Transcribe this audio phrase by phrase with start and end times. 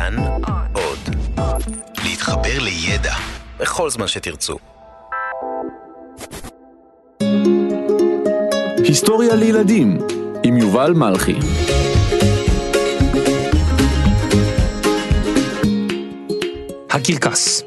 [0.00, 0.16] כאן
[0.72, 0.98] עוד.
[2.04, 3.14] להתחבר לידע
[3.58, 4.56] בכל זמן שתרצו.
[8.84, 9.98] היסטוריה לילדים
[10.42, 11.34] עם יובל מלכי.
[16.90, 17.62] הקרקס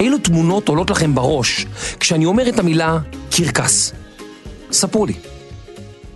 [0.00, 1.66] אילו תמונות עולות לכם בראש
[2.10, 2.98] כשאני אומר את המילה
[3.30, 3.92] קרקס?
[4.72, 5.12] ספרו לי.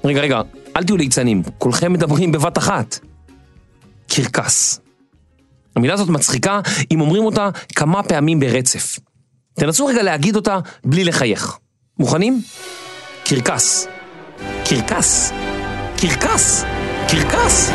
[0.05, 0.41] רגע, רגע,
[0.77, 2.98] אל תהיו ליצנים, כולכם מדברים בבת אחת.
[4.09, 4.80] קרקס.
[5.77, 6.60] המילה הזאת מצחיקה
[6.91, 8.98] אם אומרים אותה כמה פעמים ברצף.
[9.54, 11.59] תנסו רגע להגיד אותה בלי לחייך.
[11.98, 12.42] מוכנים?
[13.24, 13.88] קרקס.
[14.65, 15.32] קרקס.
[15.96, 16.65] קרקס.
[17.09, 17.70] קרקס.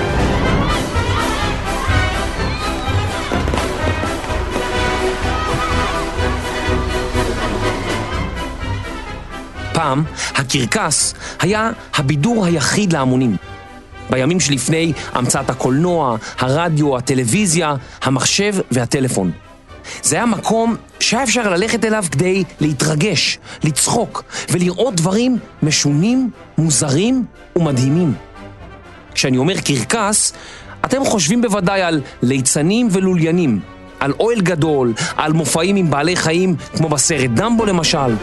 [9.80, 10.04] פעם,
[10.36, 13.36] הקרקס היה הבידור היחיד להמונים.
[14.10, 19.32] בימים שלפני המצאת הקולנוע, הרדיו, הטלוויזיה, המחשב והטלפון.
[20.04, 28.14] זה היה מקום שהיה אפשר ללכת אליו כדי להתרגש, לצחוק ולראות דברים משונים, מוזרים ומדהימים.
[29.14, 30.34] כשאני אומר קרקס,
[30.86, 33.60] אתם חושבים בוודאי על ליצנים ולוליינים,
[34.00, 38.16] על אוהל גדול, על מופעים עם בעלי חיים כמו בסרט דמבו למשל.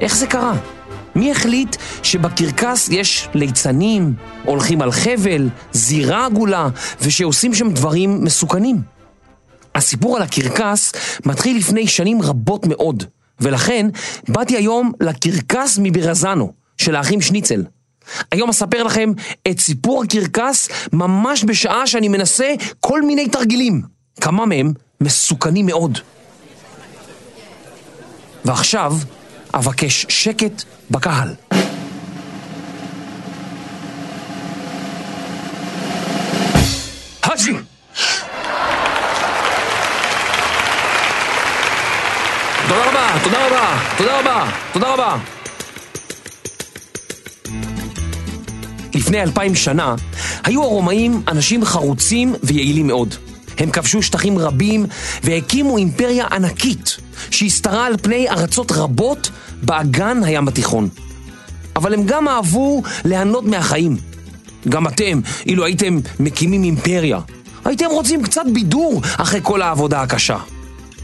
[0.00, 0.54] איך זה קרה?
[1.14, 6.68] מי החליט שבקרקס יש ליצנים, הולכים על חבל, זירה עגולה,
[7.00, 8.82] ושעושים שם דברים מסוכנים?
[9.74, 10.92] הסיפור על הקרקס
[11.26, 13.04] מתחיל לפני שנים רבות מאוד,
[13.40, 13.88] ולכן
[14.28, 17.64] באתי היום לקרקס מברזנו, של האחים שניצל.
[18.32, 19.12] היום אספר לכם
[19.50, 23.82] את סיפור הקרקס ממש בשעה שאני מנסה כל מיני תרגילים,
[24.20, 25.98] כמה מהם מסוכנים מאוד.
[28.44, 28.92] ועכשיו
[29.54, 31.34] אבקש שקט בקהל.
[37.22, 37.52] האצ'י!
[42.68, 45.16] תודה רבה, תודה רבה, תודה רבה, תודה רבה.
[48.94, 49.94] לפני אלפיים שנה
[50.44, 53.27] היו הרומאים אנשים חרוצים ויעילים מאוד.
[53.58, 54.86] הם כבשו שטחים רבים
[55.22, 56.96] והקימו אימפריה ענקית
[57.30, 59.30] שהשתרעה על פני ארצות רבות
[59.62, 60.88] באגן הים התיכון.
[61.76, 63.96] אבל הם גם אהבו ליהנות מהחיים.
[64.68, 67.20] גם אתם, אילו הייתם מקימים אימפריה,
[67.64, 70.36] הייתם רוצים קצת בידור אחרי כל העבודה הקשה.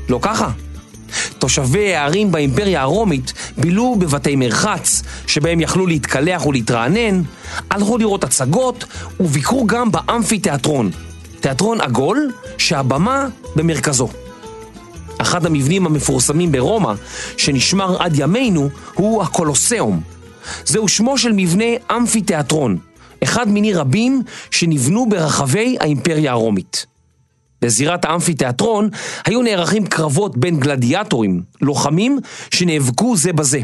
[0.09, 0.51] לא ככה?
[1.39, 7.23] תושבי הערים באימפריה הרומית בילו בבתי מרחץ, שבהם יכלו להתקלח ולהתרענן,
[7.71, 8.85] הלכו לראות הצגות
[9.21, 10.91] וביקרו גם באמפי תיאטרון.
[11.45, 14.09] תיאטרון עגול שהבמה במרכזו.
[15.19, 16.93] אחד המבנים המפורסמים ברומא,
[17.37, 20.01] שנשמר עד ימינו, הוא הקולוסיאום.
[20.65, 21.65] זהו שמו של מבנה
[21.97, 22.79] אמפי תיאטרון,
[23.23, 26.87] אחד מיני רבים שנבנו ברחבי האימפריה הרומית.
[27.63, 28.89] בזירת האמפיתיאטרון
[29.25, 32.19] היו נערכים קרבות בין גלדיאטורים, לוחמים
[32.51, 33.61] שנאבקו זה בזה.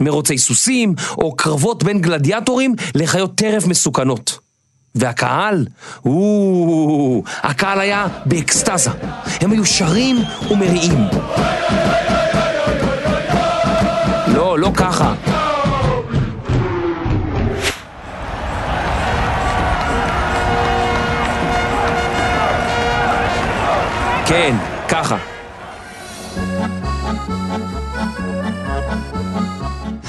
[0.00, 4.47] מרוצי סוסים או קרבות בין גלדיאטורים לחיות טרף מסוכנות.
[4.98, 5.66] והקהל,
[6.04, 8.90] או, הקהל היה באקסטזה.
[9.40, 10.16] הם היו שרים
[10.50, 11.04] ומריעים.
[14.26, 15.14] לא, לא ככה.
[24.26, 24.56] כן,
[24.88, 25.16] ככה.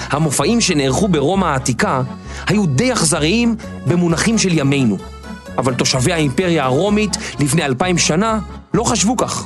[0.09, 2.01] המופעים שנערכו ברומא העתיקה
[2.49, 3.55] היו די אכזריים
[3.87, 4.97] במונחים של ימינו.
[5.57, 8.39] אבל תושבי האימפריה הרומית לפני אלפיים שנה
[8.73, 9.45] לא חשבו כך.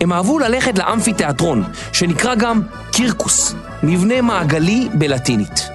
[0.00, 5.68] הם אהבו ללכת לאמפיתיאטרון, שנקרא גם קירקוס, מבנה מעגלי בלטינית.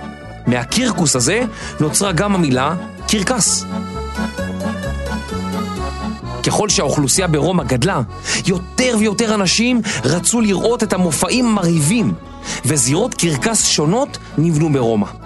[0.48, 1.42] מהקירקוס הזה
[1.80, 2.76] נוצרה גם המילה
[3.08, 3.66] קרקס.
[6.44, 8.02] ככל שהאוכלוסייה ברומא גדלה,
[8.46, 12.14] יותר ויותר אנשים רצו לראות את המופעים המרהיבים,
[12.66, 15.21] וזירות קרקס שונות נבנו ברומא.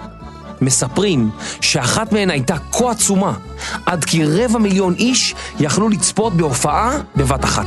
[0.60, 1.30] מספרים
[1.60, 3.34] שאחת מהן הייתה כה עצומה,
[3.86, 7.66] עד כי רבע מיליון איש יכלו לצפות בהופעה בבת אחת.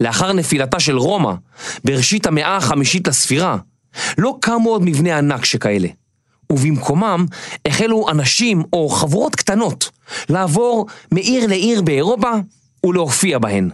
[0.00, 1.32] לאחר נפילתה של רומא,
[1.84, 3.56] בראשית המאה החמישית לספירה,
[4.18, 5.88] לא קמו עוד מבני ענק שכאלה.
[6.52, 7.26] ובמקומם
[7.66, 9.90] החלו אנשים או חבורות קטנות
[10.28, 12.30] לעבור מעיר לעיר באירופה
[12.86, 13.70] ולהופיע בהן.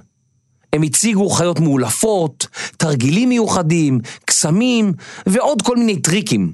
[0.73, 2.47] הם הציגו חיות מאולפות,
[2.77, 4.93] תרגילים מיוחדים, קסמים
[5.27, 6.53] ועוד כל מיני טריקים,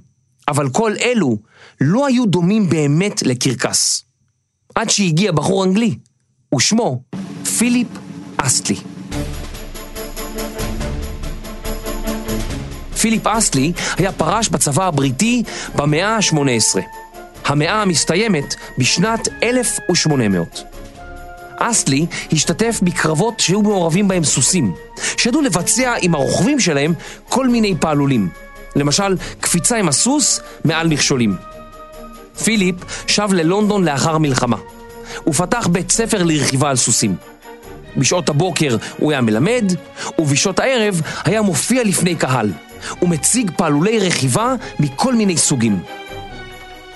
[0.48, 1.38] אבל כל אלו
[1.80, 4.04] לא היו דומים באמת לקרקס.
[4.74, 5.98] עד שהגיע בחור אנגלי,
[6.54, 7.02] ושמו
[7.58, 7.88] פיליפ
[8.36, 8.76] אסטלי.
[13.00, 15.42] פיליפ אסטלי היה פרש בצבא הבריטי
[15.76, 16.80] במאה ה-18.
[17.44, 20.75] המאה המסתיימת בשנת 1800.
[21.58, 24.74] אסטלי השתתף בקרבות שהיו מעורבים בהם סוסים,
[25.16, 26.94] שידעו לבצע עם הרוכבים שלהם
[27.28, 28.28] כל מיני פעלולים.
[28.76, 31.36] למשל, קפיצה עם הסוס מעל מכשולים.
[32.44, 32.74] פיליפ
[33.06, 34.56] שב ללונדון לאחר המלחמה.
[35.24, 37.16] הוא פתח בית ספר לרכיבה על סוסים.
[37.96, 39.72] בשעות הבוקר הוא היה מלמד,
[40.18, 42.52] ובשעות הערב היה מופיע לפני קהל.
[42.98, 45.82] הוא מציג פעלולי רכיבה מכל מיני סוגים.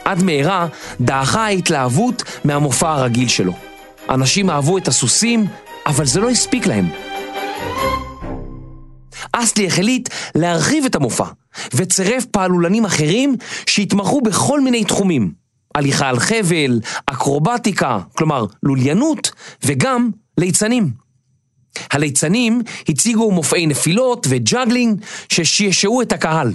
[0.04, 0.66] עד מהרה
[1.00, 3.69] דעכה ההתלהבות מהמופע הרגיל שלו.
[4.10, 5.46] אנשים אהבו את הסוסים,
[5.86, 6.88] אבל זה לא הספיק להם.
[9.32, 11.24] אסלי החליט להרחיב את המופע,
[11.74, 13.36] וצירף פעלולנים אחרים
[13.66, 15.32] שהתמחו בכל מיני תחומים.
[15.74, 19.30] הליכה על חבל, אקרובטיקה, כלומר לוליינות,
[19.64, 20.90] וגם ליצנים.
[21.92, 26.52] הליצנים הציגו מופעי נפילות וג'אגלינג ששעשעו את הקהל.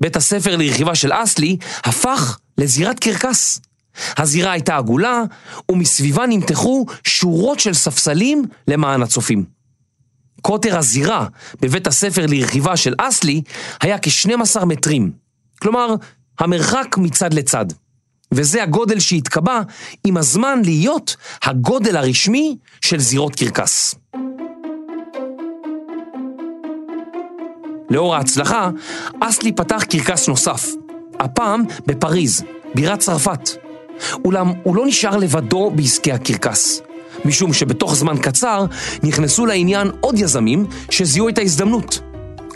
[0.00, 3.60] בית הספר לרכיבה של אסלי הפך לזירת קרקס.
[4.18, 5.22] הזירה הייתה עגולה,
[5.70, 9.44] ומסביבה נמתחו שורות של ספסלים למען הצופים.
[10.42, 11.26] קוטר הזירה
[11.60, 13.42] בבית הספר לרכיבה של אסלי
[13.80, 15.12] היה כ-12 מטרים,
[15.60, 15.94] כלומר,
[16.38, 17.66] המרחק מצד לצד.
[18.32, 19.60] וזה הגודל שהתקבע
[20.04, 23.94] עם הזמן להיות הגודל הרשמי של זירות קרקס.
[27.90, 28.70] לאור ההצלחה,
[29.20, 30.66] אסלי פתח קרקס נוסף,
[31.20, 32.42] הפעם בפריז,
[32.74, 33.67] בירת צרפת.
[34.24, 36.82] אולם הוא לא נשאר לבדו בעסקי הקרקס,
[37.24, 38.64] משום שבתוך זמן קצר
[39.02, 42.00] נכנסו לעניין עוד יזמים שזיהו את ההזדמנות.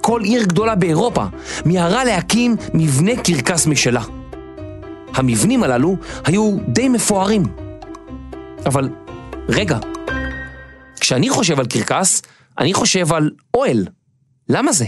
[0.00, 1.24] כל עיר גדולה באירופה
[1.64, 4.02] מיהרה להקים מבנה קרקס משלה.
[5.14, 7.42] המבנים הללו היו די מפוארים.
[8.66, 8.88] אבל
[9.48, 9.78] רגע,
[11.00, 12.22] כשאני חושב על קרקס,
[12.58, 13.86] אני חושב על אוהל.
[14.48, 14.86] למה זה?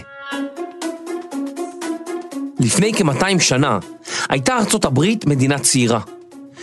[2.61, 3.79] לפני כ-200 שנה
[4.29, 6.01] הייתה ארצות הברית מדינה צעירה,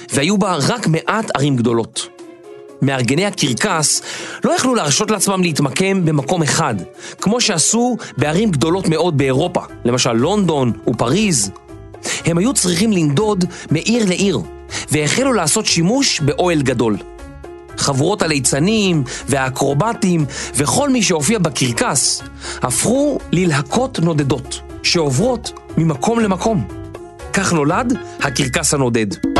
[0.09, 2.07] והיו בה רק מעט ערים גדולות.
[2.81, 4.01] מארגני הקרקס
[4.44, 6.75] לא יכלו להרשות לעצמם להתמקם במקום אחד,
[7.21, 11.51] כמו שעשו בערים גדולות מאוד באירופה, למשל לונדון ופריז.
[12.25, 14.39] הם היו צריכים לנדוד מעיר לעיר,
[14.92, 16.97] והחלו לעשות שימוש באוהל גדול.
[17.77, 20.25] חבורות הליצנים והאקרובטים
[20.56, 22.21] וכל מי שהופיע בקרקס
[22.62, 26.68] הפכו ללהקות נודדות, שעוברות ממקום למקום.
[27.33, 29.31] כך נולד הקרקס הנודד.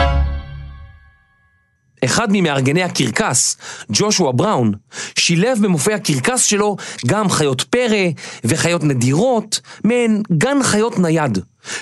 [2.06, 3.57] אחד ממארגני הקרקס,
[3.92, 4.71] ג'ושוע בראון,
[5.19, 6.77] שילב במופעי הקרקס שלו
[7.07, 8.09] גם חיות פרא
[8.44, 11.38] וחיות נדירות, מעין גן חיות נייד,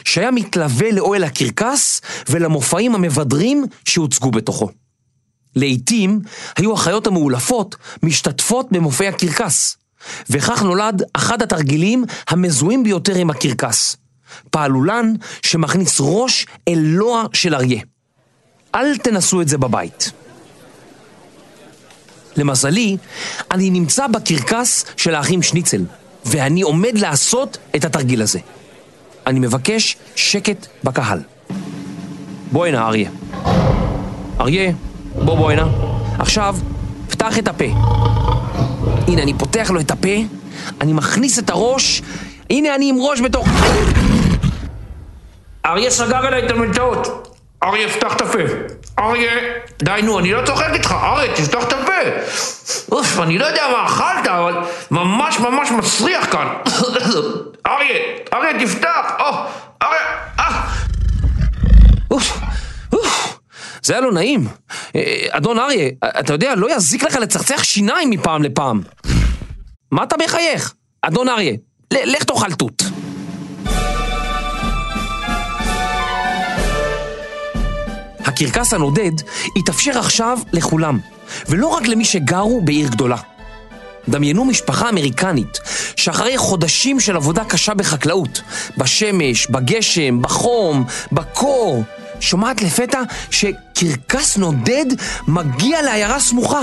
[0.06, 4.70] שהיה מתלווה לאוהל הקרקס ולמופעים המבדרים שהוצגו בתוכו.
[5.56, 6.20] לעתים
[6.58, 9.78] היו החיות המאולפות משתתפות במופעי הקרקס,
[10.30, 13.98] וכך נולד אחד התרגילים המזוהים ביותר עם הקרקס,
[14.52, 17.82] פעלולן שמכניס ראש אל לוע של אריה.
[18.76, 20.12] אל תנסו את זה בבית.
[22.38, 22.98] למזלי,
[23.52, 25.82] אני נמצא בקרקס של האחים שניצל,
[26.26, 28.40] ואני עומד לעשות את התרגיל הזה.
[29.28, 31.22] אני מבקש שקט בקהל.
[32.52, 33.10] בוא הנה, אריה.
[34.40, 34.72] אריה,
[35.16, 35.68] בוא בוא הנה.
[36.20, 36.56] עכשיו,
[37.10, 37.66] פתח את הפה.
[39.08, 40.16] הנה, אני פותח לו את הפה,
[40.82, 42.02] אני מכניס את הראש,
[42.50, 43.48] הנה אני עם ראש בתוך...
[45.66, 47.29] אריה סגר עליי את המלטעות.
[47.64, 48.40] אריה, פתח את הפה.
[49.00, 49.32] אריה,
[49.84, 51.92] די נו, אני לא צוחק איתך, אריה, תפתח את הפה.
[52.92, 54.58] אוף, אני לא יודע מה אכלת, אבל
[54.92, 56.48] ממש ממש מסריח כאן.
[57.68, 58.00] אריה,
[58.34, 59.12] אריה, תפתח.
[59.20, 59.26] או,
[59.82, 60.02] אריה,
[60.40, 60.62] אה.
[62.12, 62.40] אוף,
[62.94, 63.40] אוף,
[63.82, 64.48] זה היה לא נעים.
[64.96, 65.90] אה, אדון אריה,
[66.20, 68.82] אתה יודע, לא יזיק לך לצחצח שיניים מפעם לפעם.
[69.92, 70.74] מה אתה מחייך?
[71.02, 71.54] אדון אריה,
[71.94, 72.84] לך תאכל תות.
[78.30, 79.12] הקרקס הנודד
[79.56, 81.00] התאפשר עכשיו לכולם,
[81.48, 83.18] ולא רק למי שגרו בעיר גדולה.
[84.10, 85.60] דמיינו משפחה אמריקנית
[85.96, 88.42] שאחרי חודשים של עבודה קשה בחקלאות,
[88.78, 91.84] בשמש, בגשם, בחום, בקור,
[92.20, 94.86] שומעת לפתע שקרקס נודד
[95.28, 96.62] מגיע לעיירה סמוכה.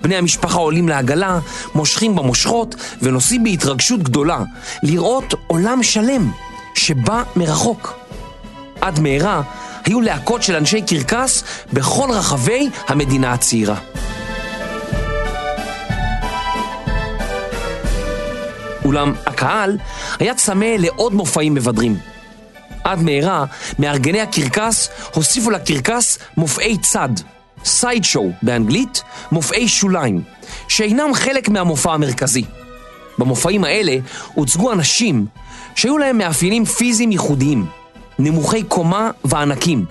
[0.00, 1.38] בני המשפחה עולים לעגלה,
[1.74, 4.38] מושכים במושכות ונוסעים בהתרגשות גדולה
[4.82, 6.30] לראות עולם שלם
[6.74, 7.94] שבא מרחוק.
[8.80, 9.42] עד מהרה
[9.84, 13.76] היו להקות של אנשי קרקס בכל רחבי המדינה הצעירה.
[18.84, 19.78] אולם הקהל
[20.18, 21.98] היה צמא לעוד מופעים מבדרים.
[22.84, 23.44] עד מהרה,
[23.78, 27.08] מארגני הקרקס הוסיפו לקרקס מופעי צד,
[27.64, 30.22] סייד שואו באנגלית, מופעי שוליים,
[30.68, 32.44] שאינם חלק מהמופע המרכזי.
[33.18, 33.96] במופעים האלה
[34.34, 35.26] הוצגו אנשים
[35.74, 37.66] שהיו להם מאפיינים פיזיים ייחודיים,
[38.18, 39.84] נמוכי קומה וענקים,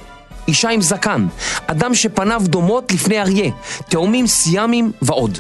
[0.48, 1.28] אישה עם זקן,
[1.68, 3.52] אדם שפניו דומות לפני אריה,
[3.90, 5.40] תאומים סיאמים ועוד.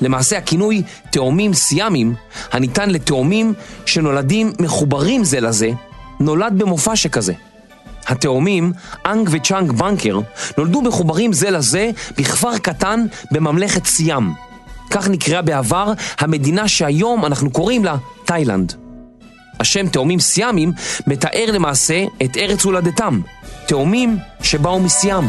[0.00, 2.14] למעשה הכינוי תאומים סיאמים,
[2.52, 3.54] הניתן לתאומים
[3.86, 5.70] שנולדים מחוברים זה לזה,
[6.20, 7.32] נולד במופע שכזה.
[8.06, 8.72] התאומים,
[9.06, 10.18] אנג וצ'אנג בנקר,
[10.58, 14.32] נולדו מחוברים זה לזה בכפר קטן בממלכת סיאם.
[14.90, 18.85] כך נקראה בעבר המדינה שהיום אנחנו קוראים לה תאילנד.
[19.60, 20.72] השם תאומים סיאמים
[21.06, 23.20] מתאר למעשה את ארץ הולדתם,
[23.68, 25.24] תאומים שבאו מסיאם.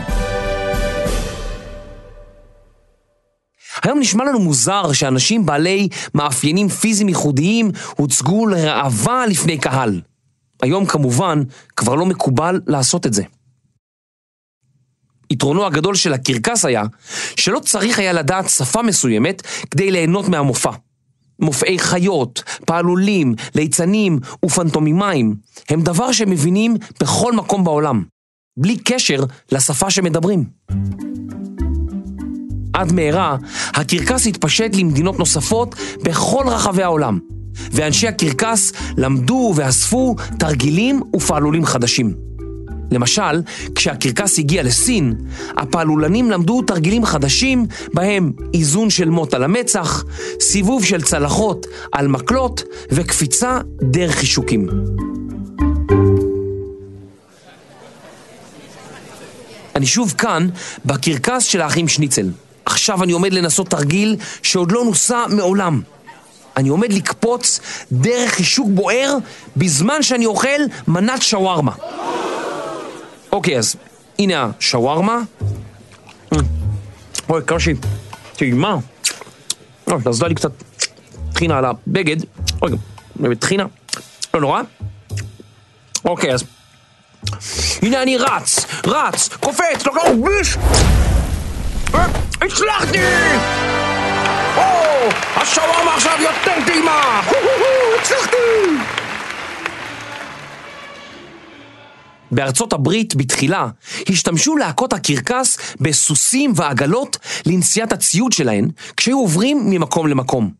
[3.83, 10.01] היום נשמע לנו מוזר שאנשים בעלי מאפיינים פיזיים ייחודיים הוצגו לראווה לפני קהל.
[10.61, 11.43] היום כמובן
[11.75, 13.23] כבר לא מקובל לעשות את זה.
[15.31, 16.83] יתרונו הגדול של הקרקס היה
[17.35, 19.41] שלא צריך היה לדעת שפה מסוימת
[19.71, 20.71] כדי ליהנות מהמופע.
[21.39, 25.35] מופעי חיות, פעלולים, ליצנים ופנטומימיים
[25.69, 28.03] הם דבר שמבינים בכל מקום בעולם,
[28.57, 30.43] בלי קשר לשפה שמדברים.
[32.73, 33.37] עד מהרה,
[33.73, 37.19] הקרקס התפשט למדינות נוספות בכל רחבי העולם,
[37.71, 42.26] ואנשי הקרקס למדו ואספו תרגילים ופעלולים חדשים.
[42.91, 43.41] למשל,
[43.75, 45.15] כשהקרקס הגיע לסין,
[45.57, 50.03] הפעלולנים למדו תרגילים חדשים בהם איזון של מוט על המצח,
[50.39, 54.67] סיבוב של צלחות על מקלות וקפיצה דרך חישוקים.
[59.75, 60.47] אני שוב כאן
[60.85, 62.29] בקרקס של האחים שניצל.
[62.65, 65.81] עכשיו אני עומד לנסות תרגיל שעוד לא נוסה מעולם.
[66.57, 67.59] אני עומד לקפוץ
[67.91, 69.17] דרך חישוק בוער
[69.57, 71.71] בזמן שאני אוכל מנת שווארמה.
[73.37, 73.75] אוקיי, אז
[74.19, 75.17] הנה השווארמה.
[77.29, 77.75] אוי, כמה שהיא
[78.35, 78.75] טעימה.
[79.87, 80.51] אוי, נזלה לי קצת
[81.33, 82.15] טחינה על הבגד.
[82.61, 83.65] אוי, טחינה.
[84.33, 84.61] לא נורא.
[86.05, 86.43] אוקיי, אז...
[87.81, 90.57] הנה אני רץ, רץ, קופץ, לוקח ביש!
[92.41, 92.99] הצלחתי!
[94.57, 94.63] או,
[95.35, 97.21] השווארמה עכשיו יותר טעימה!
[98.01, 98.37] הצלחתי!
[102.31, 103.67] בארצות הברית בתחילה
[104.09, 110.51] השתמשו להקות הקרקס בסוסים ועגלות לנשיאת הציוד שלהן כשהיו עוברים ממקום למקום.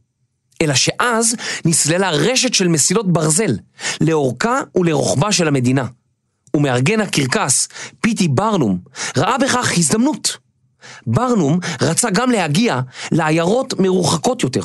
[0.62, 3.52] אלא שאז נסללה רשת של מסילות ברזל
[4.02, 5.86] לאורכה ולרוחבה של המדינה.
[6.54, 7.68] ומארגן הקרקס,
[8.02, 8.80] פיטי ברנום,
[9.18, 10.38] ראה בכך הזדמנות.
[11.08, 12.80] ברנום רצה גם להגיע
[13.12, 14.62] לעיירות מרוחקות יותר,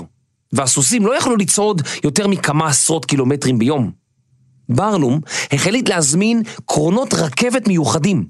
[0.52, 4.01] והסוסים לא יכלו לצעוד יותר מכמה עשרות קילומטרים ביום.
[4.72, 5.20] ברנום
[5.52, 8.26] החליט להזמין קרונות רכבת מיוחדים,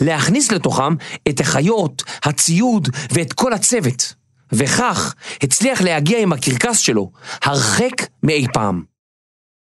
[0.00, 0.94] להכניס לתוכם
[1.28, 4.14] את החיות, הציוד ואת כל הצוות,
[4.52, 7.10] וכך הצליח להגיע עם הקרקס שלו
[7.42, 8.82] הרחק מאי פעם.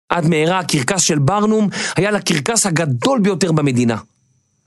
[0.09, 3.97] עד מהרה הקרקס של ברנום היה לקרקס הגדול ביותר במדינה.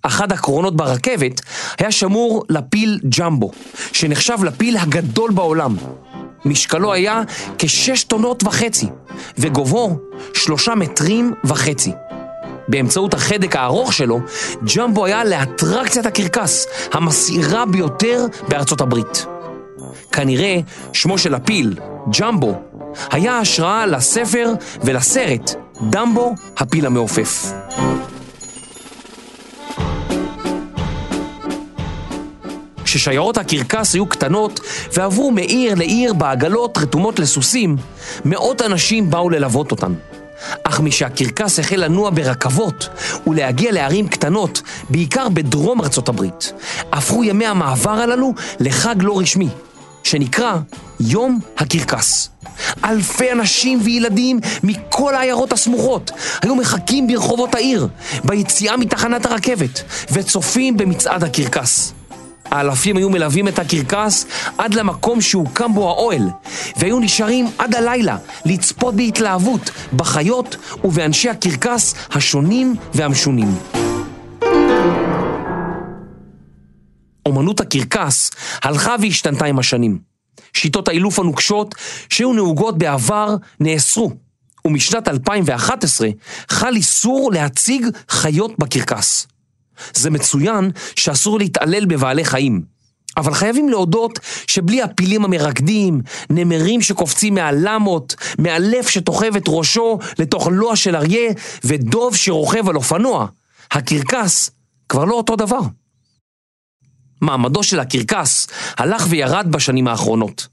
[0.01, 1.41] אחד הקרונות ברכבת
[1.79, 3.51] היה שמור לפיל ג'מבו,
[3.93, 5.75] שנחשב לפיל הגדול בעולם.
[6.45, 7.21] משקלו היה
[7.57, 8.87] כשש טונות וחצי,
[9.37, 9.99] וגובהו
[10.33, 11.91] שלושה מטרים וחצי.
[12.67, 14.19] באמצעות החדק הארוך שלו,
[14.75, 19.25] ג'מבו היה לאטרקציית הקרקס, המסעירה ביותר בארצות הברית.
[20.11, 20.59] כנראה
[20.93, 21.75] שמו של הפיל,
[22.19, 22.53] ג'מבו,
[23.11, 24.53] היה השראה לספר
[24.83, 27.51] ולסרט דמבו, הפיל המעופף.
[32.89, 34.59] כששיירות הקרקס היו קטנות
[34.93, 37.77] ועברו מעיר לעיר בעגלות רתומות לסוסים,
[38.25, 39.93] מאות אנשים באו ללוות אותן.
[40.63, 42.89] אך משהקרקס החל לנוע ברכבות
[43.27, 46.53] ולהגיע לערים קטנות, בעיקר בדרום ארצות הברית,
[46.91, 49.49] הפכו ימי המעבר הללו לחג לא רשמי,
[50.03, 50.57] שנקרא
[50.99, 52.29] יום הקרקס.
[52.85, 57.87] אלפי אנשים וילדים מכל העיירות הסמוכות היו מחכים ברחובות העיר,
[58.23, 61.93] ביציאה מתחנת הרכבת, וצופים במצעד הקרקס.
[62.51, 64.25] האלפים היו מלווים את הקרקס
[64.57, 66.29] עד למקום שהוקם בו האוהל,
[66.77, 73.55] והיו נשארים עד הלילה לצפות בהתלהבות בחיות ובאנשי הקרקס השונים והמשונים.
[77.25, 78.31] אומנות הקרקס
[78.63, 79.99] הלכה והשתנתה עם השנים.
[80.53, 81.75] שיטות האילוף הנוקשות
[82.09, 84.11] שהיו נהוגות בעבר נאסרו,
[84.65, 86.09] ומשנת 2011
[86.49, 89.27] חל איסור להציג חיות בקרקס.
[89.93, 92.61] זה מצוין שאסור להתעלל בבעלי חיים.
[93.17, 100.75] אבל חייבים להודות שבלי הפילים המרקדים, נמרים שקופצים מהלמות, מאלף שתוכב את ראשו לתוך לוע
[100.75, 101.31] של אריה
[101.63, 103.27] ודוב שרוכב על אופנוע,
[103.71, 104.49] הקרקס
[104.89, 105.61] כבר לא אותו דבר.
[107.21, 110.47] מעמדו של הקרקס הלך וירד בשנים האחרונות.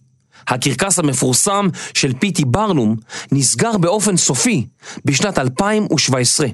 [0.49, 2.97] הקרקס המפורסם של פיטי ברנום
[3.33, 4.67] נסגר באופן סופי
[5.05, 6.47] בשנת 2017,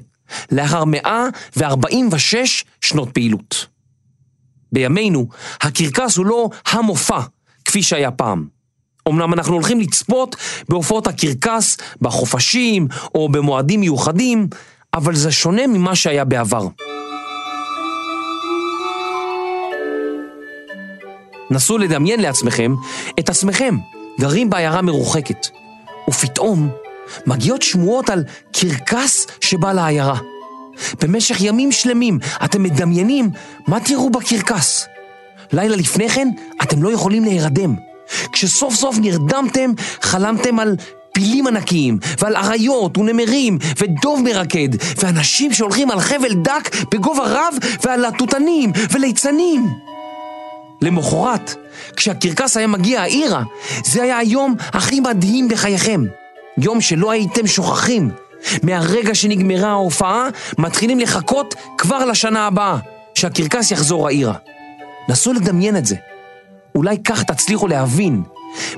[0.51, 3.67] לאחר 146 שנות פעילות.
[4.71, 5.27] בימינו,
[5.61, 7.19] הקרקס הוא לא המופע
[7.65, 8.47] כפי שהיה פעם.
[9.09, 10.35] אמנם אנחנו הולכים לצפות
[10.69, 14.47] בהופעות הקרקס בחופשים או במועדים מיוחדים,
[14.93, 16.67] אבל זה שונה ממה שהיה בעבר.
[21.51, 22.75] נסו לדמיין לעצמכם
[23.19, 23.77] את עצמכם
[24.19, 25.47] גרים בעיירה מרוחקת,
[26.09, 26.82] ופתאום
[27.25, 30.17] מגיעות שמועות על קרקס שבא לעיירה.
[31.01, 33.29] במשך ימים שלמים אתם מדמיינים
[33.67, 34.87] מה תראו בקרקס.
[35.51, 36.27] לילה לפני כן
[36.63, 37.75] אתם לא יכולים להירדם.
[38.31, 40.75] כשסוף סוף נרדמתם, חלמתם על
[41.13, 47.99] פילים ענקיים, ועל אריות ונמרים, ודוב מרקד, ואנשים שהולכים על חבל דק בגובה רב, ועל
[47.99, 49.69] להטוטנים וליצנים.
[50.81, 51.55] למחרת,
[51.95, 53.43] כשהקרקס היה מגיע העירה,
[53.85, 56.03] זה היה היום הכי מדהים בחייכם.
[56.57, 58.11] יום שלא הייתם שוכחים.
[58.63, 62.77] מהרגע שנגמרה ההופעה, מתחילים לחכות כבר לשנה הבאה,
[63.15, 64.33] שהקרקס יחזור העירה.
[65.09, 65.95] נסו לדמיין את זה.
[66.75, 68.23] אולי כך תצליחו להבין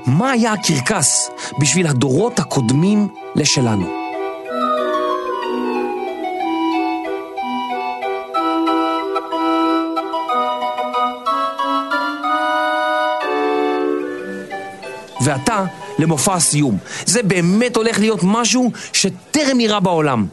[0.06, 1.30] מה היה הקרקס
[1.60, 3.86] בשביל הדורות הקודמים לשלנו.
[15.24, 15.64] ועתה
[15.98, 16.78] למופע הסיום.
[17.06, 20.26] זה באמת הולך להיות משהו שטרם נראה בעולם.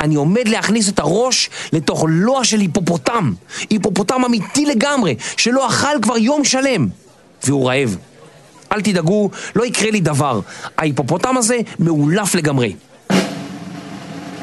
[0.00, 3.32] אני עומד להכניס את הראש לתוך לוע של היפופוטם.
[3.70, 6.88] היפופוטם אמיתי לגמרי, שלא אכל כבר יום שלם.
[7.44, 7.96] והוא רעב.
[8.72, 10.40] אל תדאגו, לא יקרה לי דבר.
[10.78, 12.74] ההיפופוטם הזה מאולף לגמרי.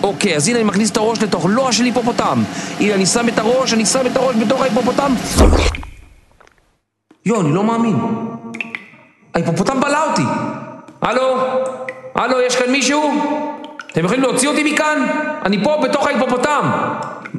[0.03, 2.43] אוקיי, אז הנה אני מכניס את הראש לתוך לוע של היפופוטם.
[2.79, 5.13] הנה, אני שם את הראש, אני שם את הראש בתוך ההיפופוטם.
[7.25, 7.95] יו, אני לא מאמין.
[9.35, 10.21] ההיפופוטם בלע אותי.
[11.01, 11.37] הלו?
[12.15, 13.11] הלו, יש כאן מישהו?
[13.91, 15.07] אתם יכולים להוציא אותי מכאן?
[15.45, 16.71] אני פה בתוך ההיפופוטם.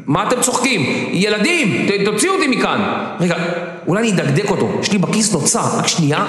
[0.06, 0.80] מה אתם צוחקים?
[1.12, 2.80] ילדים, תוציאו אותי מכאן.
[3.20, 3.36] רגע,
[3.86, 4.68] אולי אני אדקדק אותו.
[4.80, 6.26] יש לי בכיס נוצר, רק שנייה.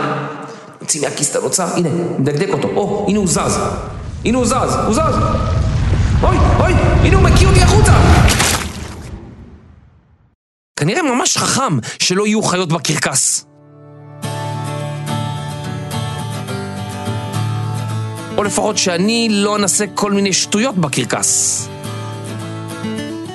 [0.81, 2.67] נוציא מהכיס את הנוצר, הנה, נדקדק אותו.
[2.75, 3.59] או, הנה הוא זז.
[4.25, 5.15] הנה הוא זז, הוא זז.
[6.23, 7.93] אוי, אוי, הנה הוא מקיא אותי החוצה.
[10.79, 13.52] כנראה ממש חכם שלא יהיו חיות בקרקס.
[18.37, 21.69] או לפחות שאני לא אנסה כל מיני שטויות בקרקס.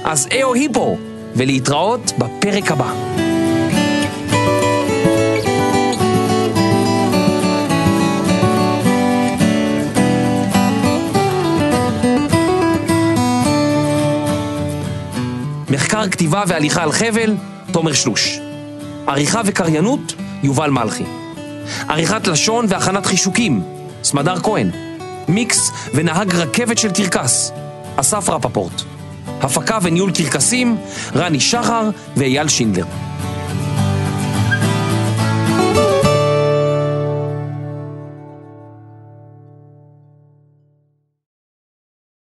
[0.05, 0.99] אז אהו היפו,
[1.37, 2.93] ולהתראות בפרק הבא.
[15.71, 17.37] מחקר כתיבה והליכה על חבל,
[17.73, 18.39] תומר שלוש.
[19.07, 21.05] עריכה וקריינות, יובל מלכי.
[21.89, 23.63] עריכת לשון והכנת חישוקים,
[24.03, 24.88] סמדר כהן.
[25.29, 27.53] מיקס ונהג רכבת של קרקס,
[27.97, 28.83] אסף רפפורט.
[29.41, 30.77] הפקה וניהול קרקסים,
[31.17, 33.08] רני שחר ואייל שינדלר.